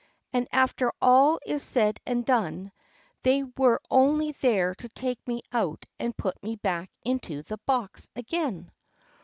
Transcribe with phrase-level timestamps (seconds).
[0.33, 2.71] And after all is said and done,
[3.21, 8.09] they were only there to take me out and put me back into the box
[8.15, 8.71] again."